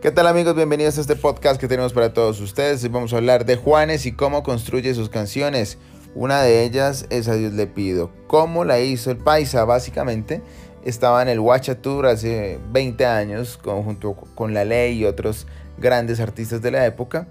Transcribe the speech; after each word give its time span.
¿Qué 0.00 0.10
tal 0.10 0.26
amigos? 0.28 0.56
Bienvenidos 0.56 0.96
a 0.96 1.02
este 1.02 1.14
podcast 1.14 1.60
que 1.60 1.68
tenemos 1.68 1.92
para 1.92 2.14
todos 2.14 2.40
ustedes. 2.40 2.82
Hoy 2.82 2.88
vamos 2.88 3.12
a 3.12 3.18
hablar 3.18 3.44
de 3.44 3.56
Juanes 3.56 4.06
y 4.06 4.12
cómo 4.12 4.42
construye 4.42 4.94
sus 4.94 5.10
canciones. 5.10 5.76
Una 6.14 6.40
de 6.40 6.64
ellas 6.64 7.04
es 7.10 7.28
A 7.28 7.34
Dios 7.34 7.52
le 7.52 7.66
pido. 7.66 8.10
¿Cómo 8.26 8.64
la 8.64 8.80
hizo 8.80 9.10
el 9.10 9.18
Paisa? 9.18 9.66
Básicamente 9.66 10.40
estaba 10.86 11.20
en 11.20 11.28
el 11.28 11.38
Watcha 11.38 11.82
Tour 11.82 12.06
hace 12.06 12.58
20 12.72 13.04
años 13.04 13.60
junto 13.62 14.14
con 14.14 14.54
La 14.54 14.64
Ley 14.64 15.00
y 15.00 15.04
otros 15.04 15.46
grandes 15.76 16.18
artistas 16.18 16.62
de 16.62 16.70
la 16.70 16.86
época. 16.86 17.28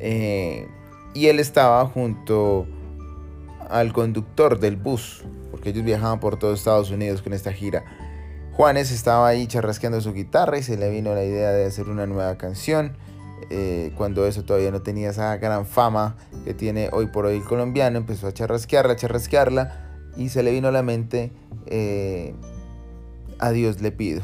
Eh, 0.00 0.66
y 1.14 1.28
él 1.28 1.38
estaba 1.38 1.86
junto 1.86 2.66
al 3.70 3.92
conductor 3.92 4.58
del 4.58 4.74
bus, 4.74 5.22
porque 5.52 5.70
ellos 5.70 5.84
viajaban 5.84 6.18
por 6.18 6.36
todo 6.36 6.52
Estados 6.52 6.90
Unidos 6.90 7.22
con 7.22 7.32
esta 7.32 7.52
gira. 7.52 7.84
Juanes 8.58 8.90
estaba 8.90 9.28
ahí 9.28 9.46
charrasqueando 9.46 10.00
su 10.00 10.12
guitarra 10.12 10.58
y 10.58 10.64
se 10.64 10.76
le 10.76 10.90
vino 10.90 11.14
la 11.14 11.22
idea 11.22 11.52
de 11.52 11.64
hacer 11.64 11.88
una 11.88 12.08
nueva 12.08 12.36
canción. 12.38 12.96
Eh, 13.50 13.92
cuando 13.96 14.26
eso 14.26 14.42
todavía 14.42 14.72
no 14.72 14.82
tenía 14.82 15.10
esa 15.10 15.36
gran 15.36 15.64
fama 15.64 16.16
que 16.44 16.54
tiene 16.54 16.88
hoy 16.90 17.06
por 17.06 17.26
hoy 17.26 17.36
el 17.36 17.44
colombiano, 17.44 17.98
empezó 17.98 18.26
a 18.26 18.34
charrasquearla, 18.34 18.94
a 18.94 18.96
charrasquearla 18.96 20.10
y 20.16 20.30
se 20.30 20.42
le 20.42 20.50
vino 20.50 20.66
a 20.66 20.72
la 20.72 20.82
mente 20.82 21.30
eh, 21.66 22.34
A 23.38 23.52
Dios 23.52 23.80
le 23.80 23.92
pido. 23.92 24.22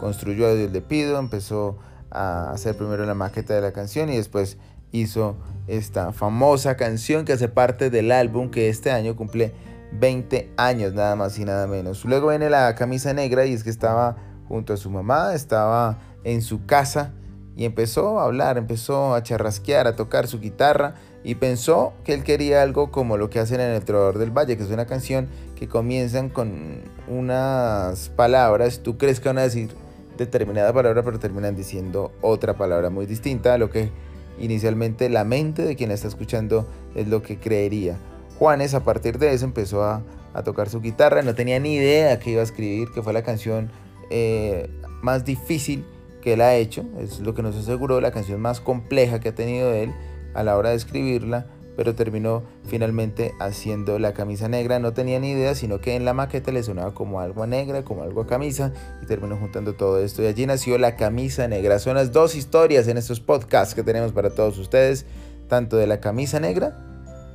Construyó 0.00 0.48
A 0.48 0.54
Dios 0.54 0.72
le 0.72 0.80
pido, 0.80 1.20
empezó 1.20 1.78
a 2.10 2.50
hacer 2.50 2.76
primero 2.76 3.06
la 3.06 3.14
maqueta 3.14 3.54
de 3.54 3.60
la 3.60 3.70
canción 3.70 4.10
y 4.10 4.16
después 4.16 4.58
hizo 4.90 5.36
esta 5.68 6.10
famosa 6.10 6.76
canción 6.76 7.24
que 7.24 7.34
hace 7.34 7.46
parte 7.46 7.88
del 7.88 8.10
álbum 8.10 8.50
que 8.50 8.68
este 8.68 8.90
año 8.90 9.14
cumple 9.14 9.54
20 9.98 10.52
años, 10.56 10.94
nada 10.94 11.16
más 11.16 11.38
y 11.38 11.44
nada 11.44 11.66
menos. 11.66 12.04
Luego 12.04 12.28
viene 12.28 12.50
la 12.50 12.74
camisa 12.74 13.12
negra 13.12 13.46
y 13.46 13.52
es 13.52 13.64
que 13.64 13.70
estaba 13.70 14.16
junto 14.48 14.72
a 14.72 14.76
su 14.76 14.90
mamá, 14.90 15.34
estaba 15.34 15.98
en 16.24 16.42
su 16.42 16.66
casa 16.66 17.12
y 17.56 17.64
empezó 17.64 18.20
a 18.20 18.24
hablar, 18.24 18.58
empezó 18.58 19.14
a 19.14 19.22
charrasquear, 19.22 19.86
a 19.86 19.96
tocar 19.96 20.26
su 20.26 20.40
guitarra 20.40 20.94
y 21.24 21.36
pensó 21.36 21.94
que 22.04 22.14
él 22.14 22.22
quería 22.22 22.62
algo 22.62 22.90
como 22.90 23.16
lo 23.16 23.30
que 23.30 23.40
hacen 23.40 23.60
en 23.60 23.70
El 23.70 23.84
Trovador 23.84 24.18
del 24.18 24.30
Valle, 24.30 24.56
que 24.56 24.62
es 24.62 24.70
una 24.70 24.86
canción 24.86 25.28
que 25.56 25.66
comienzan 25.66 26.28
con 26.28 26.82
unas 27.08 28.10
palabras, 28.10 28.80
tú 28.82 28.98
crees 28.98 29.20
que 29.20 29.28
van 29.30 29.38
a 29.38 29.42
decir 29.42 29.70
determinada 30.18 30.72
palabra, 30.72 31.02
pero 31.02 31.18
terminan 31.18 31.56
diciendo 31.56 32.12
otra 32.20 32.54
palabra 32.56 32.90
muy 32.90 33.06
distinta 33.06 33.54
a 33.54 33.58
lo 33.58 33.70
que 33.70 33.90
inicialmente 34.38 35.08
la 35.08 35.24
mente 35.24 35.62
de 35.62 35.76
quien 35.76 35.90
está 35.90 36.08
escuchando 36.08 36.66
es 36.94 37.08
lo 37.08 37.22
que 37.22 37.38
creería. 37.38 37.98
Juanes 38.38 38.74
a 38.74 38.84
partir 38.84 39.18
de 39.18 39.32
eso 39.32 39.44
empezó 39.44 39.84
a, 39.84 40.02
tocar 40.44 40.68
su 40.68 40.82
guitarra, 40.82 41.22
no 41.22 41.34
tenía 41.34 41.58
ni 41.58 41.76
idea 41.76 42.18
que 42.18 42.32
iba 42.32 42.42
a 42.42 42.44
escribir, 42.44 42.90
que 42.92 43.02
fue 43.02 43.14
la 43.14 43.22
canción 43.22 43.70
eh, 44.10 44.68
más 45.00 45.24
difícil 45.24 45.86
que 46.20 46.34
él 46.34 46.42
ha 46.42 46.54
hecho, 46.56 46.84
es 46.98 47.20
lo 47.20 47.34
que 47.34 47.42
nos 47.42 47.56
aseguró, 47.56 48.02
la 48.02 48.10
canción 48.10 48.38
más 48.42 48.60
compleja 48.60 49.18
que 49.18 49.30
ha 49.30 49.34
tenido 49.34 49.72
él 49.72 49.94
a 50.34 50.42
la 50.42 50.58
hora 50.58 50.70
de 50.70 50.76
escribirla, 50.76 51.46
pero 51.76 51.94
terminó 51.94 52.42
finalmente 52.64 53.32
haciendo 53.38 53.98
la 53.98 54.12
camisa 54.12 54.48
negra, 54.48 54.78
no 54.78 54.92
tenía 54.92 55.20
ni 55.20 55.30
idea, 55.30 55.54
sino 55.54 55.80
que 55.80 55.94
en 55.94 56.04
la 56.04 56.14
maqueta 56.14 56.52
le 56.52 56.62
sonaba 56.62 56.92
como 56.92 57.20
algo 57.20 57.42
a 57.42 57.46
negra, 57.46 57.84
como 57.84 58.02
algo 58.02 58.22
a 58.22 58.26
camisa, 58.26 58.72
y 59.02 59.06
terminó 59.06 59.36
juntando 59.36 59.74
todo 59.74 60.00
esto, 60.00 60.22
y 60.22 60.26
allí 60.26 60.46
nació 60.46 60.76
la 60.78 60.96
camisa 60.96 61.48
negra. 61.48 61.78
Son 61.78 61.94
las 61.94 62.12
dos 62.12 62.34
historias 62.34 62.88
en 62.88 62.98
estos 62.98 63.20
podcasts 63.20 63.74
que 63.74 63.82
tenemos 63.82 64.12
para 64.12 64.30
todos 64.30 64.58
ustedes, 64.58 65.06
tanto 65.48 65.76
de 65.76 65.86
la 65.86 66.00
camisa 66.00 66.40
negra, 66.40 66.85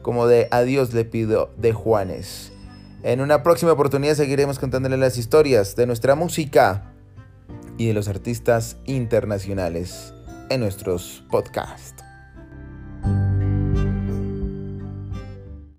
como 0.02 0.28
de 0.28 0.48
Adiós 0.52 0.94
le 0.94 1.06
pido 1.06 1.54
de 1.58 1.74
Juanes. 1.74 2.52
En 3.04 3.22
una 3.22 3.44
próxima 3.44 3.72
oportunidad 3.72 4.16
seguiremos 4.16 4.60
contándole 4.60 4.98
las 4.98 5.18
historias 5.18 5.76
de 5.76 5.88
nuestra 5.88 6.16
música 6.16 6.94
y 7.78 7.88
de 7.88 7.94
los 7.94 8.08
artistas 8.08 8.78
internacionales 8.86 10.14
en 10.50 10.60
nuestros 10.60 11.24
podcasts. 11.32 12.11